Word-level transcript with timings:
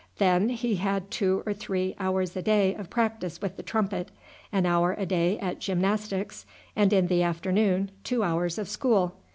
Then 0.17 0.49
he 0.49 0.77
had 0.77 1.11
two 1.11 1.43
or 1.45 1.53
three 1.53 1.95
hours 1.99 2.35
a 2.35 2.41
day 2.41 2.73
of 2.73 2.89
practice 2.89 3.39
with 3.39 3.55
the 3.55 3.61
trumpet, 3.61 4.09
an 4.51 4.65
hour 4.65 4.93
a 4.97 5.05
day 5.05 5.37
at 5.37 5.59
gymnastics, 5.59 6.43
and 6.75 6.91
in 6.91 7.05
the 7.05 7.21
afternoon 7.21 7.91
two 8.03 8.23
hours 8.23 8.57
of 8.57 8.67
school. 8.67 9.13